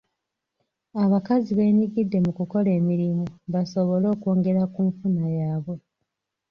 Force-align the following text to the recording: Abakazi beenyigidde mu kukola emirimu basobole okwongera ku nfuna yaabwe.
Abakazi 1.03 1.49
beenyigidde 1.57 2.17
mu 2.25 2.31
kukola 2.37 2.69
emirimu 2.79 3.23
basobole 3.53 4.05
okwongera 4.13 4.61
ku 4.73 4.79
nfuna 4.89 5.23
yaabwe. 5.37 5.75